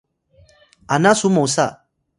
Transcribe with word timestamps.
ana 0.95 1.11
su 1.19 1.29
mosa 1.35 1.67